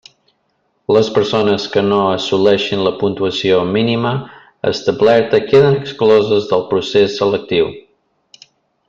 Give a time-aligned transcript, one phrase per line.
[0.95, 4.13] Les persones que no assoleixin la puntuació mínima
[4.73, 7.71] establerta queden excloses del procés selectiu.